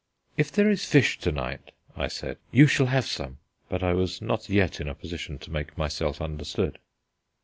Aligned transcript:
"If 0.35 0.51
there 0.51 0.67
is 0.67 0.83
fish 0.83 1.19
to 1.19 1.31
night," 1.31 1.73
I 1.95 2.07
said, 2.07 2.39
"you 2.49 2.65
shall 2.65 2.87
have 2.87 3.05
some." 3.05 3.37
But 3.69 3.83
I 3.83 3.93
was 3.93 4.19
not 4.19 4.49
yet 4.49 4.81
in 4.81 4.87
a 4.89 4.95
position 4.95 5.37
to 5.37 5.51
make 5.51 5.77
myself 5.77 6.19
understood. 6.19 6.79